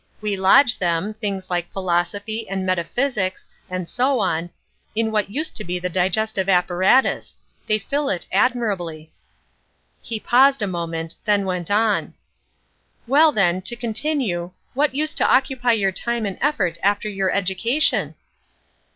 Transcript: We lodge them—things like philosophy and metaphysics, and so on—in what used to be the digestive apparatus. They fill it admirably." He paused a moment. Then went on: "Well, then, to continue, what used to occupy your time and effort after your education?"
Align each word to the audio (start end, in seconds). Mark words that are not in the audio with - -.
We 0.19 0.35
lodge 0.35 0.79
them—things 0.79 1.51
like 1.51 1.71
philosophy 1.71 2.49
and 2.49 2.65
metaphysics, 2.65 3.45
and 3.69 3.87
so 3.87 4.19
on—in 4.19 5.11
what 5.11 5.29
used 5.29 5.55
to 5.57 5.63
be 5.63 5.77
the 5.77 5.89
digestive 5.91 6.49
apparatus. 6.49 7.37
They 7.67 7.77
fill 7.77 8.09
it 8.09 8.25
admirably." 8.31 9.11
He 10.01 10.19
paused 10.19 10.63
a 10.63 10.65
moment. 10.65 11.17
Then 11.25 11.45
went 11.45 11.69
on: 11.69 12.15
"Well, 13.05 13.31
then, 13.31 13.61
to 13.61 13.75
continue, 13.75 14.49
what 14.73 14.95
used 14.95 15.17
to 15.17 15.31
occupy 15.31 15.73
your 15.73 15.91
time 15.91 16.25
and 16.25 16.39
effort 16.41 16.79
after 16.81 17.07
your 17.07 17.29
education?" 17.31 18.15